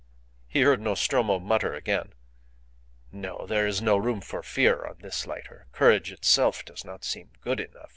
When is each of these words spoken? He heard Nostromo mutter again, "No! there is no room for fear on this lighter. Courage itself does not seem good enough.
He 0.47 0.61
heard 0.61 0.81
Nostromo 0.81 1.37
mutter 1.37 1.75
again, 1.75 2.13
"No! 3.11 3.45
there 3.45 3.67
is 3.67 3.83
no 3.83 3.97
room 3.97 4.19
for 4.19 4.41
fear 4.41 4.83
on 4.83 4.97
this 5.01 5.27
lighter. 5.27 5.67
Courage 5.73 6.11
itself 6.11 6.65
does 6.65 6.83
not 6.83 7.03
seem 7.05 7.29
good 7.43 7.59
enough. 7.59 7.89